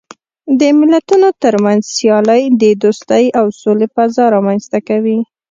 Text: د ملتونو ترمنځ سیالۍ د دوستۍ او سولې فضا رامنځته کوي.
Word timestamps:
د 0.59 0.61
ملتونو 0.79 1.27
ترمنځ 1.43 1.81
سیالۍ 1.95 2.43
د 2.61 2.63
دوستۍ 2.83 3.25
او 3.39 3.45
سولې 3.61 3.87
فضا 3.95 4.25
رامنځته 4.35 4.79
کوي. 4.89 5.17